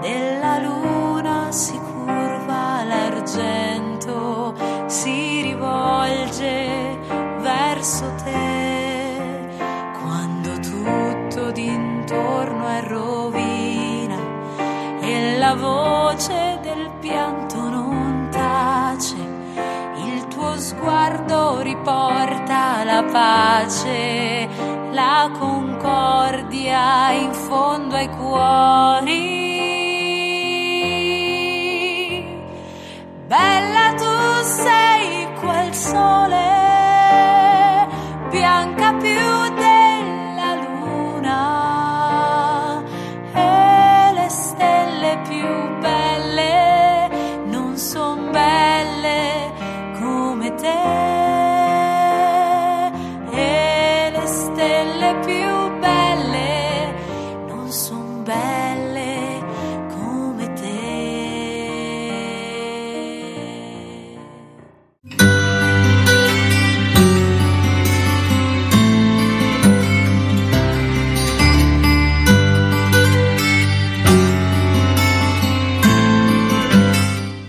[0.00, 4.54] della luna si curva l'argento,
[4.86, 6.98] si rivolge
[7.38, 9.56] verso te,
[10.02, 14.18] quando tutto d'intorno è rovina
[15.00, 19.16] e la voce del pianto non tace,
[20.04, 24.48] il tuo sguardo riporta la pace,
[24.92, 29.33] la concordia in fondo ai cuori.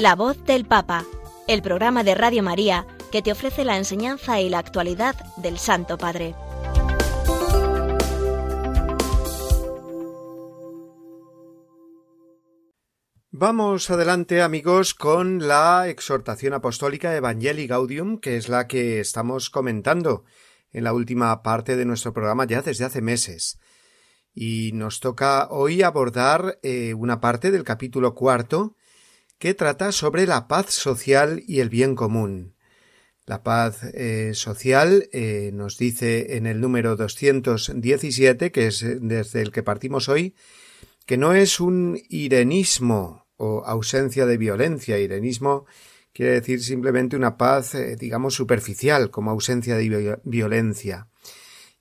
[0.00, 1.04] La voz del Papa,
[1.46, 5.98] el programa de Radio María que te ofrece la enseñanza y la actualidad del Santo
[5.98, 6.34] Padre.
[13.30, 20.24] Vamos adelante amigos con la exhortación apostólica Evangelii Gaudium, que es la que estamos comentando
[20.72, 23.58] en la última parte de nuestro programa ya desde hace meses.
[24.32, 28.76] Y nos toca hoy abordar eh, una parte del capítulo cuarto
[29.40, 32.56] que trata sobre la paz social y el bien común.
[33.24, 39.50] La paz eh, social eh, nos dice en el número 217, que es desde el
[39.50, 40.36] que partimos hoy,
[41.06, 44.98] que no es un irenismo o ausencia de violencia.
[44.98, 45.64] Irenismo
[46.12, 51.08] quiere decir simplemente una paz, digamos, superficial, como ausencia de violencia.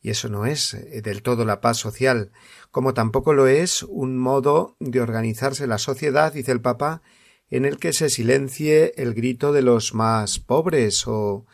[0.02, 2.32] Y eso no es eh, del todo la paz social,
[2.72, 7.02] como tampoco lo es un modo de organizarse la sociedad, dice el Papa,
[7.50, 11.46] en el que se silencie el grito de los más pobres o,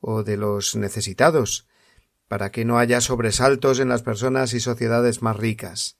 [0.00, 1.66] o de los necesitados,
[2.26, 5.98] para que no haya sobresaltos en las personas y sociedades más ricas.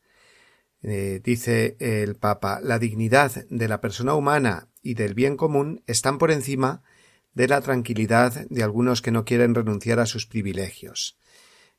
[0.83, 6.19] Eh, dice el Papa, la dignidad de la persona humana y del bien común están
[6.19, 6.83] por encima
[7.35, 11.19] de la tranquilidad de algunos que no quieren renunciar a sus privilegios.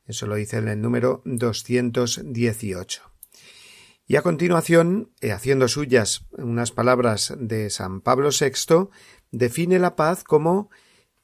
[0.05, 3.18] Eso lo dice en el número 218.
[4.09, 8.89] Y a continuación, eh, haciendo suyas unas palabras de San Pablo VI,
[9.29, 10.71] define la paz como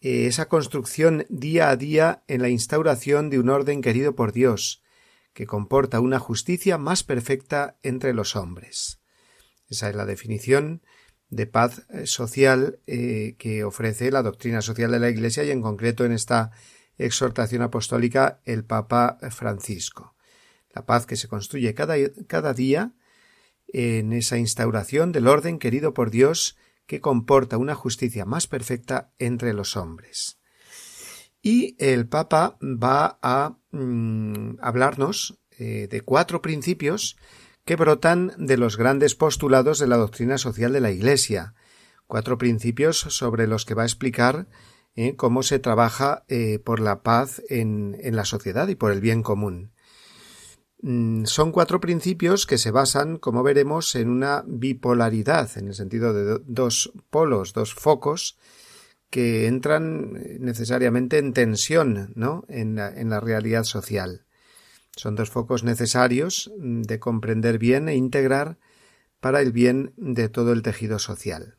[0.02, 4.84] eh, esa construcción día a día en la instauración de un orden querido por Dios,
[5.34, 9.02] que comporta una justicia más perfecta entre los hombres.
[9.68, 10.84] Esa es la definición
[11.30, 16.06] de paz eh, social que ofrece la doctrina social de la Iglesia y en concreto
[16.06, 16.52] en esta
[17.00, 20.15] exhortación apostólica el Papa Francisco.
[20.76, 22.94] La paz que se construye cada, día
[23.68, 29.54] en esa instauración del orden querido por Dios que comporta una justicia más perfecta entre
[29.54, 30.38] los hombres.
[31.42, 37.16] Y el Papa va a mm, hablarnos eh, de cuatro principios
[37.64, 41.56] que brotan de los grandes postulados de la doctrina social de la Iglesia,
[42.06, 44.48] cuatro principios sobre los que va a explicar
[44.96, 45.16] ¿eh?
[45.16, 49.72] cómo se trabaja eh, por la paz en, la sociedad y por el bien común.
[50.88, 56.14] Mm, son cuatro principios que se basan, como veremos, en una bipolaridad, en el sentido
[56.14, 58.38] de dos polos, dos focos,
[59.10, 62.46] que entran eh, necesariamente en tensión ¿no?
[62.50, 64.26] en, la, realidad social.
[64.96, 68.60] Son dos focos necesarios mm, de comprender bien e integrar
[69.20, 71.56] para el bien de todo el tejido social.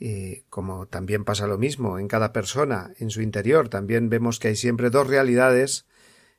[0.00, 4.48] Eh, como también pasa lo mismo en cada persona, en su interior, también vemos que
[4.48, 5.84] hay siempre dos realidades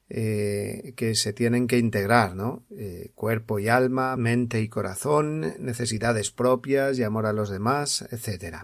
[0.09, 2.65] eh, que se tienen que integrar, ¿no?
[2.77, 8.59] Eh, cuerpo y alma, mente y corazón, necesidades propias y amor a los demás, etc.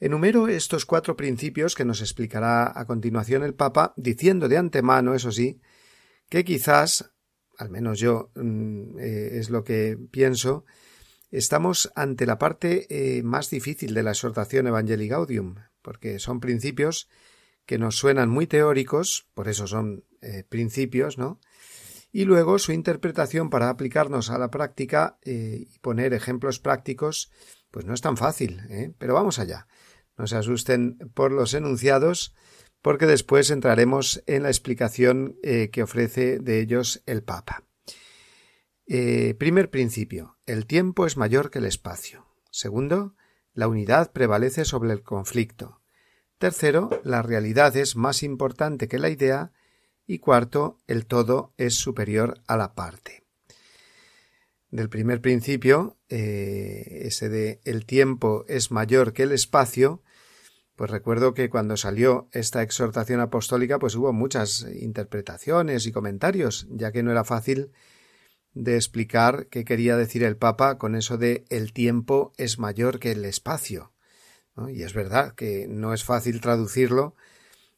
[0.00, 5.32] Enumero estos cuatro principios que nos explicará a continuación el Papa, diciendo de antemano, eso
[5.32, 5.60] sí,
[6.30, 7.12] que quizás,
[7.58, 10.64] al menos yo mm, es lo que pienso,
[11.30, 17.08] estamos ante la parte eh, más difícil de la exhortación Evangelii Gaudium, porque son principios
[17.66, 21.40] que nos suenan muy teóricos, por eso son eh, principios, ¿no?
[22.12, 27.30] Y luego su interpretación para aplicarnos a la práctica eh, y poner ejemplos prácticos,
[27.70, 28.60] pues no es tan fácil,
[28.98, 29.66] pero vamos allá.
[30.16, 32.34] No se asusten por los enunciados,
[32.82, 37.64] porque después entraremos en la explicación que ofrece de ellos el Papa.
[38.86, 40.36] Eh, primer principio.
[40.44, 42.26] El tiempo es mayor que el espacio.
[42.50, 43.14] Segundo,
[43.54, 45.80] la unidad prevalece sobre el conflicto.
[46.38, 49.52] Tercero, la realidad es más importante que la idea.
[50.06, 53.24] Y cuarto, el todo es superior a la parte.
[54.70, 60.02] Del primer principio, eh, ese de el tiempo es mayor que el espacio,
[60.74, 66.90] pues recuerdo que cuando salió esta exhortación apostólica, pues hubo muchas interpretaciones y comentarios, ya
[66.90, 67.70] que no era fácil
[68.52, 73.12] de explicar qué quería decir el Papa con eso de el tiempo es mayor que
[73.12, 73.92] el espacio.
[74.68, 77.14] Y es verdad que no es fácil traducirlo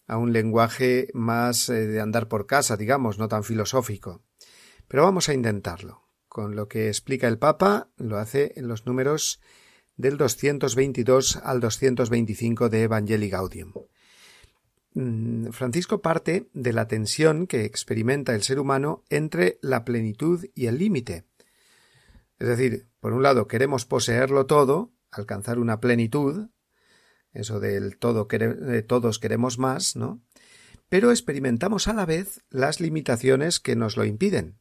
[0.06, 4.22] a un lenguaje más eh, de andar por casa, digamos, no tan filosófico.
[4.88, 6.02] Pero vamos a intentarlo.
[6.28, 9.40] Con lo que explica el Papa, lo hace en los números
[9.96, 13.72] del 222 al 225 de Evangelii Gaudium.
[14.94, 20.66] Mm, Francisco parte de la tensión que experimenta el ser humano entre la plenitud y
[20.66, 21.24] el límite.
[22.38, 26.48] Es decir, por un lado queremos poseerlo todo, alcanzar una plenitud,
[27.36, 28.28] eso del todo
[28.86, 30.22] todos queremos más, ¿no?
[30.88, 34.58] Pero experimentamos a la vez las limitaciones que nos lo impiden.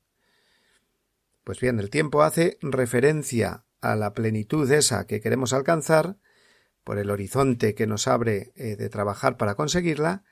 [1.43, 6.17] Pues bien, el tiempo hace referencia a la plenitud esa que queremos alcanzar,
[6.83, 10.23] por el horizonte que nos abre eh, de trabajar para conseguirla,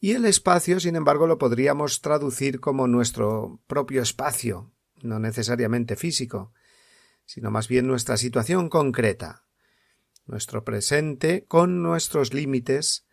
[0.00, 4.72] y el espacio, sin embargo, lo podríamos traducir como nuestro propio espacio,
[5.02, 6.52] no necesariamente físico,
[7.24, 9.44] sino más bien nuestra situación concreta,
[10.28, 13.06] nuestro presente con nuestros límites,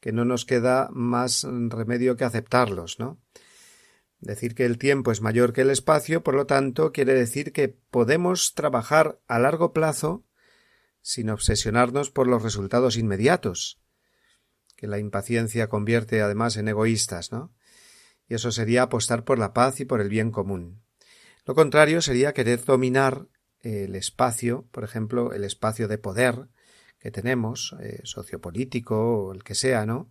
[0.00, 3.20] que no nos queda más remedio que aceptarlos, ¿no?
[4.20, 7.68] Decir que el tiempo es mayor que el espacio, por lo tanto, quiere decir que
[7.68, 10.24] podemos trabajar a largo plazo
[11.02, 13.80] sin obsesionarnos por los resultados inmediatos,
[14.76, 17.54] que la impaciencia convierte además en egoístas, ¿no?
[18.28, 20.82] Y eso sería apostar por la paz y por el bien común.
[21.46, 23.26] Lo contrario sería querer dominar
[23.60, 26.48] el espacio, por ejemplo, el espacio de poder
[27.00, 30.10] que tenemos, eh, sociopolítico o el que sea, ¿no?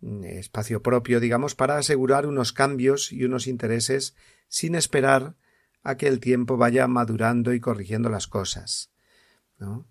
[0.00, 4.14] Mm, espacio propio, digamos, para asegurar unos cambios y unos intereses
[4.48, 5.36] sin esperar
[5.82, 8.92] a que el tiempo vaya madurando y corrigiendo las cosas.
[9.58, 9.88] ¿no?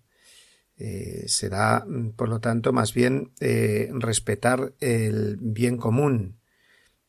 [0.76, 6.40] Eh, será, mm, por lo tanto, más bien eh, respetar el bien común,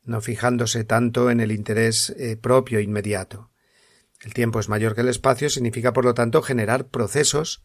[0.04, 3.52] no fijándose tanto en el interés eh, propio inmediato.
[4.22, 7.64] El tiempo es mayor que el espacio significa, por lo tanto, generar procesos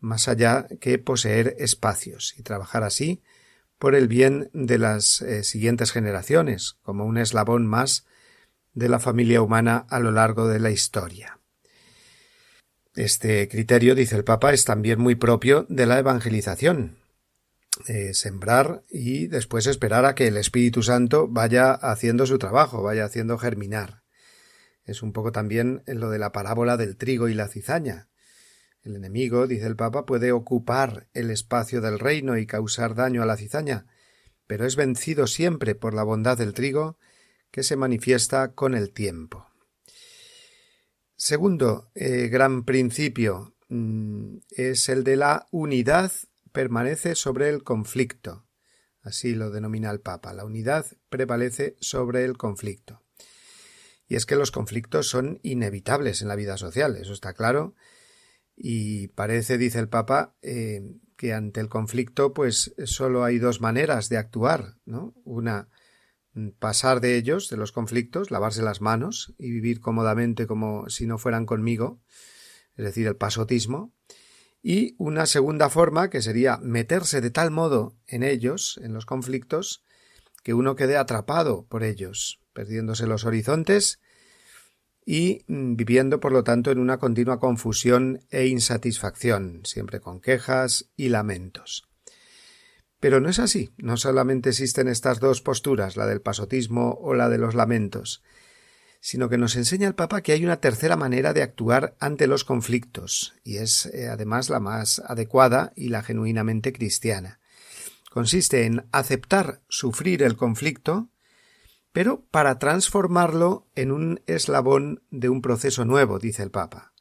[0.00, 3.22] más allá que poseer espacios y trabajar así
[3.78, 8.06] por el bien de las eh, siguientes generaciones, como un eslabón más
[8.74, 11.38] de la familia humana a lo largo de la historia.
[12.94, 16.96] Este criterio, dice el Papa, es también muy propio de la evangelización.
[17.86, 23.04] Eh, sembrar y después esperar a que el Espíritu Santo vaya haciendo su trabajo, vaya
[23.04, 24.02] haciendo germinar.
[24.84, 28.08] Es un poco también lo de la parábola del trigo y la cizaña.
[28.88, 33.26] El enemigo, dice el Papa, puede ocupar el espacio del reino y causar daño a
[33.26, 33.86] la cizaña,
[34.46, 36.98] pero es vencido siempre por la bondad del trigo
[37.50, 39.46] que se manifiesta con el tiempo.
[41.16, 46.10] Segundo eh, gran principio mm, es el de la unidad
[46.52, 48.46] permanece sobre el conflicto.
[49.02, 50.32] Así lo denomina el Papa.
[50.32, 53.02] La unidad prevalece sobre el conflicto.
[54.06, 57.74] Y es que los conflictos son inevitables en la vida social, eso está claro,
[58.60, 60.82] y parece, dice el Papa, eh,
[61.16, 65.14] que ante el conflicto, pues solo hay dos maneras de actuar, ¿no?
[65.24, 65.68] Una,
[66.32, 71.06] mm, pasar de ellos, de los conflictos, lavarse las manos y vivir cómodamente como si
[71.06, 72.00] no fueran conmigo,
[72.76, 73.94] es decir, el pasotismo,
[74.60, 79.84] y una segunda forma que sería meterse de tal modo en ellos, en los conflictos,
[80.42, 84.00] que uno quede atrapado por ellos, perdiéndose los horizontes
[85.10, 90.90] y mm, viviendo, por lo tanto, en una continua confusión e insatisfacción, siempre con quejas
[90.98, 91.88] y lamentos.
[93.00, 97.30] Pero no es así, no solamente existen estas dos posturas, la del pasotismo o la
[97.30, 98.22] de los lamentos,
[99.00, 102.44] sino que nos enseña el Papa que hay una tercera manera de actuar ante los
[102.44, 107.40] conflictos, y es eh, además la más adecuada y la genuinamente cristiana.
[108.10, 111.08] Consiste en aceptar sufrir el conflicto,
[111.92, 116.92] pero para transformarlo en un eslabón de un proceso nuevo, dice el Papa.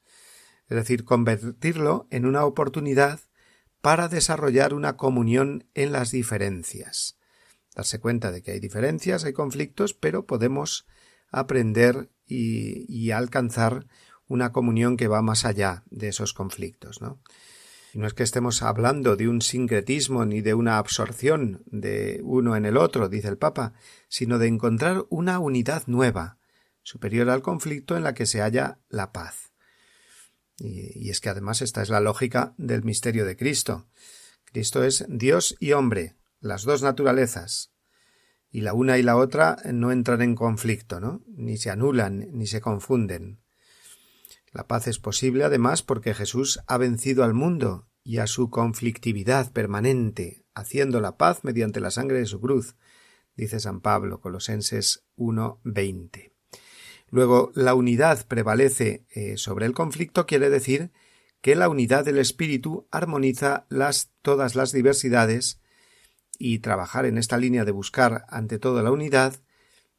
[0.69, 3.19] Es decir, convertirlo en una oportunidad
[3.81, 7.17] para desarrollar una comunión en las diferencias.
[7.75, 10.87] Darse cuenta de que hay diferencias, hay conflictos, pero podemos
[11.31, 13.87] aprender y, alcanzar
[14.27, 17.21] una comunión que va más allá de esos conflictos, ¿no?
[17.93, 22.65] No es que estemos hablando de un sincretismo ni de una absorción de uno en
[22.65, 23.73] el otro, dice el Papa,
[24.07, 26.37] sino de encontrar una unidad nueva,
[26.83, 29.51] superior al conflicto en la que se halla la paz.
[30.59, 33.87] Y es que además esta es la lógica del misterio de Cristo.
[34.45, 37.71] Cristo es Dios y hombre, las dos naturalezas,
[38.49, 41.21] y la una y la otra no entran en conflicto, ¿no?
[41.27, 43.39] ni se anulan, ni se confunden.
[44.57, 49.51] La paz es posible además porque Jesús ha vencido al mundo y a su conflictividad
[49.51, 52.75] permanente, haciendo la paz mediante la sangre de su cruz,
[53.35, 56.31] dice San Pablo, Colosenses 1.20.
[57.11, 60.91] Luego, la unidad prevalece eh, sobre el conflicto quiere decir
[61.41, 65.61] que la unidad del espíritu armoniza las, todas las diversidades
[66.39, 69.35] y trabajar en esta línea de buscar ante todo la unidad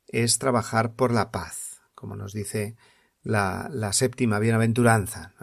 [0.08, 2.74] es trabajar por la paz, como nos dice
[3.22, 5.34] la, séptima bienaventuranza.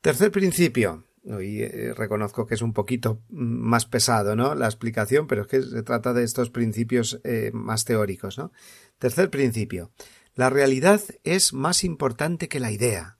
[0.00, 4.54] Tercer principio, y eh, reconozco que es un poquito más pesado, ¿no?
[4.54, 8.52] La explicación, pero es que se trata de estos principios eh, más teóricos, ¿no?
[8.98, 9.90] Tercer principio.
[10.34, 13.18] La realidad es más importante que la idea.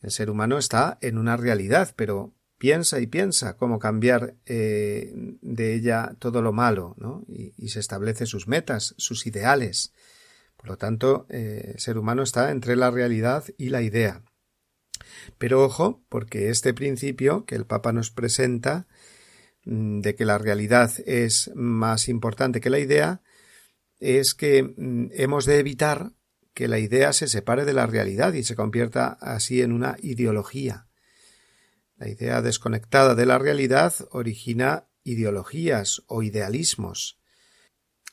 [0.00, 5.74] El ser humano está en una realidad, pero piensa y piensa cómo cambiar eh, de
[5.74, 7.24] ella todo lo malo, ¿no?
[7.28, 9.92] Y, y, se establece sus metas, sus ideales.
[10.62, 14.22] Por lo tanto, eh, el ser humano está entre la realidad y la idea.
[15.36, 18.86] Pero ojo, porque este principio que el Papa nos presenta
[19.64, 23.22] mm, de que la realidad es más importante que la idea,
[23.98, 26.12] es que mm, hemos de evitar
[26.54, 30.86] que la idea se separe de la realidad y se convierta así en una ideología.
[31.96, 37.18] La idea desconectada de la realidad origina ideologías o idealismos.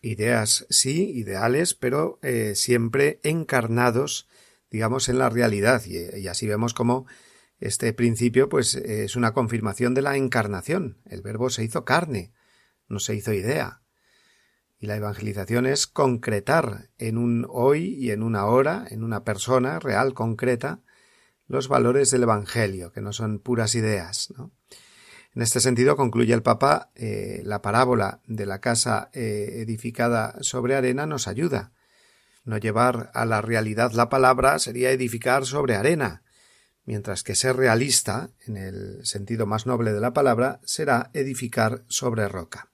[0.01, 4.27] Ideas sí, ideales, pero eh, siempre encarnados,
[4.71, 5.83] digamos, en la realidad.
[5.85, 7.05] Y, así vemos cómo
[7.59, 10.97] este principio, pues, es una confirmación de la encarnación.
[11.05, 12.31] El verbo se hizo carne,
[12.87, 13.81] no se hizo idea.
[14.79, 19.79] Y la evangelización es concretar en un hoy y en una hora, en una persona
[19.79, 20.81] real, concreta,
[21.47, 24.33] los valores del Evangelio, que no son puras ideas.
[25.39, 30.75] En este sentido, concluye el Papa, eh, la parábola de la casa eh, edificada sobre
[30.75, 31.71] arena nos ayuda.
[32.43, 36.23] No llevar a la realidad la palabra sería edificar sobre arena,
[36.83, 42.27] mientras que ser realista, en el sentido más noble de la palabra, será edificar sobre
[42.27, 42.73] roca.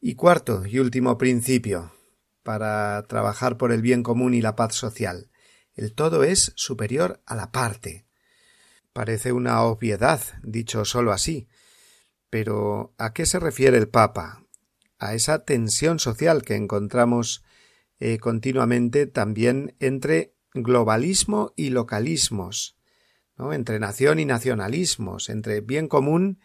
[0.00, 1.92] Y cuarto y último principio,
[2.42, 5.30] para trabajar por el bien común y la paz social.
[5.74, 8.06] El todo es superior a la parte.
[8.92, 11.48] Parece una obviedad, dicho sólo así.
[12.28, 14.44] Pero ¿a qué se refiere el Papa?
[14.98, 17.42] A esa tensión social que encontramos
[17.98, 22.76] eh, continuamente también entre globalismo y localismos,
[23.36, 23.52] ¿no?
[23.52, 26.40] entre nación y nacionalismos, entre bien común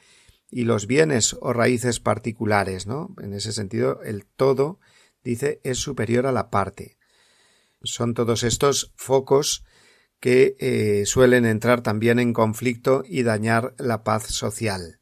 [0.52, 3.16] y los bienes o raíces particulares, ¿no?
[3.22, 4.80] En ese sentido, el todo,
[5.24, 6.98] dice, es superior a la parte.
[7.82, 9.66] Son todos estos focos
[10.26, 15.00] que eh, suelen entrar también en conflicto y dañar la paz social.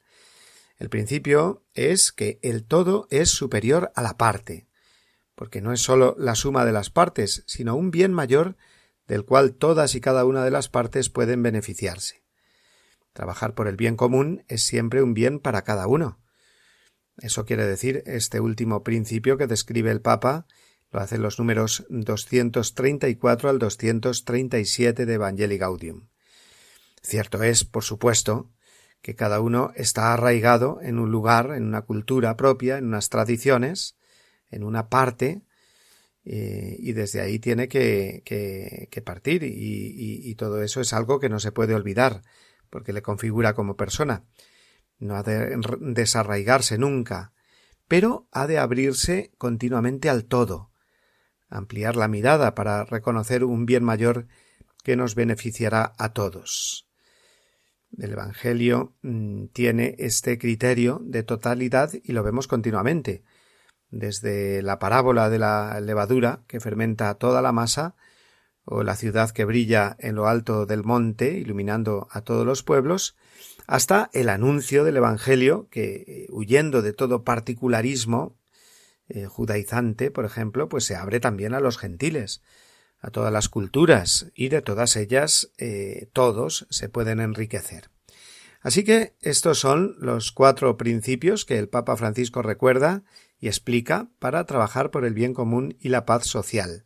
[0.76, 4.68] El principio es que el todo es superior a la parte,
[5.34, 8.58] porque no es sólo la suma de las partes, sino un bien mayor
[9.08, 12.26] del cual todas y cada una de las partes pueden beneficiarse.
[13.14, 16.20] Trabajar por el bien común es siempre un bien para cada uno.
[17.16, 20.48] Eso quiere decir este último principio que describe el Papa,
[20.94, 26.08] lo hacen los números 234 al 237 de Evangelii Gaudium.
[27.02, 28.52] Cierto es, por supuesto,
[29.02, 33.98] que cada uno está arraigado en un lugar, en una cultura propia, en unas tradiciones,
[34.52, 35.42] en una parte,
[36.26, 41.28] eh, y desde ahí tiene que, que, partir, y, y, todo eso es algo que
[41.28, 42.22] no se puede olvidar
[42.70, 44.24] porque le configura como persona.
[45.00, 47.34] No ha de desarraigarse nunca,
[47.88, 50.72] pero ha de abrirse continuamente al todo,
[51.54, 54.28] ampliar la mirada para reconocer un bien mayor
[54.84, 56.88] que nos beneficiará a todos.
[57.98, 63.24] El Evangelio mm, tiene este criterio de totalidad y lo vemos continuamente,
[63.92, 67.96] desde la parábola de la levadura que fermenta toda la masa
[68.66, 73.16] o la ciudad que brilla en lo alto del monte, iluminando a todos los pueblos,
[73.68, 78.38] hasta el anuncio del Evangelio, que, eh, huyendo de todo particularismo
[79.10, 82.42] eh, judaizante, por ejemplo, pues se abre también a los gentiles,
[83.00, 87.90] a todas las culturas, y de todas ellas eh, todos se pueden enriquecer.
[88.62, 93.04] Así que estos son los cuatro principios que el Papa Francisco recuerda
[93.38, 96.86] y explica para trabajar por el bien común y la paz social.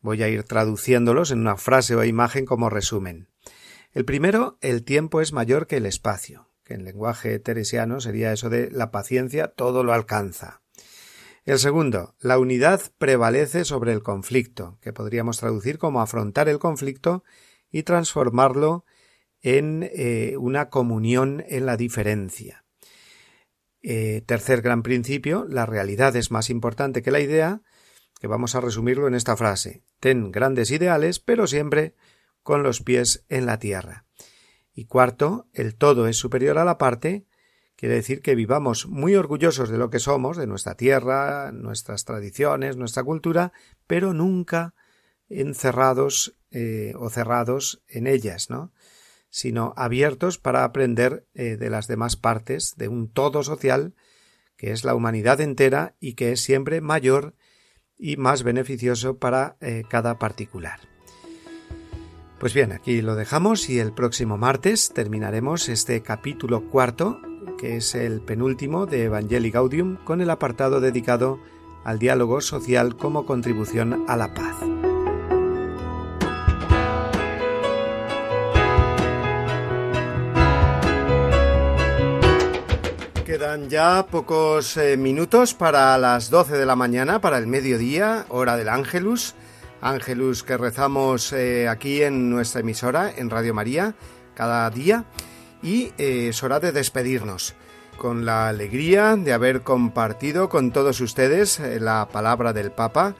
[0.00, 3.28] Voy a ir traduciéndolos en una frase o imagen como resumen.
[3.92, 8.48] El primero, el tiempo es mayor que el espacio, que en lenguaje teresiano sería eso
[8.48, 10.63] de la paciencia todo lo alcanza.
[11.44, 17.22] El segundo, la unidad prevalece sobre el conflicto, que podríamos traducir como afrontar el conflicto
[17.70, 18.86] y transformarlo
[19.42, 22.64] en eh, una comunión en la diferencia.
[23.82, 27.60] Eh, tercer gran principio, la realidad es más importante que la idea,
[28.18, 29.82] que vamos a resumirlo en esta frase.
[30.00, 31.94] Ten grandes ideales, pero siempre
[32.42, 34.06] con los pies en la tierra.
[34.72, 37.26] Y cuarto, el todo es superior a la parte,
[37.76, 42.76] quiere decir que vivamos muy orgullosos de lo que somos, de nuestra tierra, nuestras tradiciones,
[42.76, 43.52] nuestra cultura,
[43.86, 44.74] pero nunca
[45.28, 48.72] encerrados eh, o cerrados en ellas, ¿no?
[49.30, 53.94] sino abiertos para aprender eh, de las demás partes, de un todo social
[54.56, 57.34] que es la humanidad entera y que es siempre mayor
[57.98, 60.78] y más beneficioso para eh, cada particular.
[62.38, 67.20] Pues bien, aquí lo dejamos y el próximo martes terminaremos este capítulo cuarto,
[67.58, 71.38] que es el penúltimo de Evangelii Gaudium, con el apartado dedicado
[71.84, 74.56] al diálogo social como contribución a la paz.
[83.24, 88.56] Quedan ya pocos eh, minutos para las 12 de la mañana, para el mediodía, hora
[88.56, 89.34] del Ángelus.
[89.80, 93.94] Ángelus que rezamos eh, aquí en nuestra emisora, en Radio María,
[94.34, 95.04] cada día.
[95.64, 97.54] Y eh, es hora de despedirnos
[97.96, 103.14] con la alegría de haber compartido con todos ustedes eh, la palabra del Papa,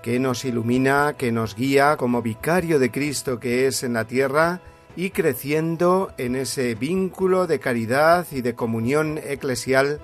[0.00, 4.60] que nos ilumina, que nos guía como vicario de Cristo que es en la tierra
[4.94, 10.00] y creciendo en ese vínculo de caridad y de comunión eclesial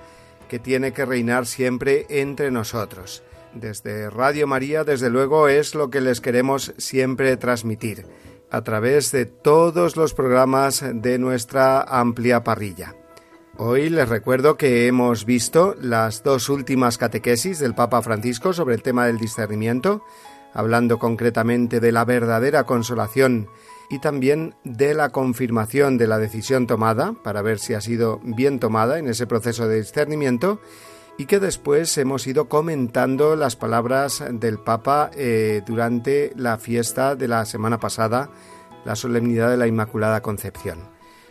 [0.49, 3.23] que tiene que reinar siempre entre nosotros.
[3.53, 8.05] Desde Radio María, desde luego, es lo que les queremos siempre transmitir,
[8.51, 12.95] a través de todos los programas de nuestra amplia parrilla.
[13.57, 18.81] Hoy les recuerdo que hemos visto las dos últimas catequesis del Papa Francisco sobre el
[18.81, 20.03] tema del discernimiento,
[20.53, 23.47] hablando concretamente de la verdadera consolación
[23.89, 28.59] y también de la confirmación de la decisión tomada, para ver si ha sido bien
[28.59, 30.59] tomada en ese proceso de discernimiento,
[31.17, 37.27] y que después hemos ido comentando las palabras del Papa eh, durante la fiesta de
[37.27, 38.29] la semana pasada,
[38.83, 40.79] la solemnidad de la Inmaculada Concepción.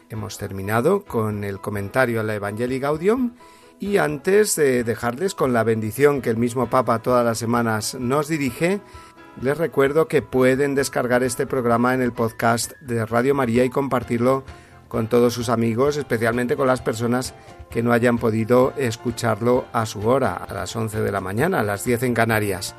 [0.08, 3.34] Hemos terminado con el comentario a la Evangelii Gaudium
[3.78, 8.28] y antes de dejarles con la bendición que el mismo Papa todas las semanas nos
[8.28, 8.80] dirige,
[9.40, 14.44] les recuerdo que pueden descargar este programa en el podcast de Radio María y compartirlo
[14.88, 17.34] con todos sus amigos, especialmente con las personas
[17.70, 21.64] que no hayan podido escucharlo a su hora, a las 11 de la mañana, a
[21.64, 22.74] las 10 en Canarias.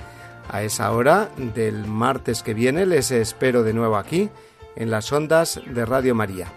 [0.49, 4.29] A esa hora del martes que viene les espero de nuevo aquí
[4.75, 6.47] en las ondas de Radio María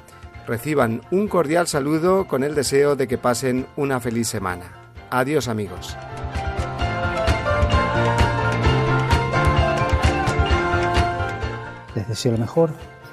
[0.48, 4.72] reciban un cordial saludo con el deseo de que pasen una feliz semana.
[5.10, 5.94] Adiós amigos.
[11.94, 12.70] Les deseo lo mejor,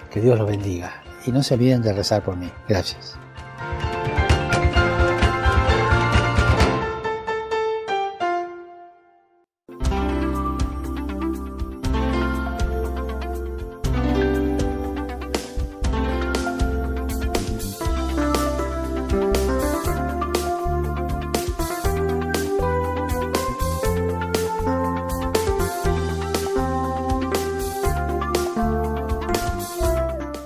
[0.10, 2.52] que Dios los bendiga y no se olviden de rezar por mí.
[2.68, 3.18] Gracias.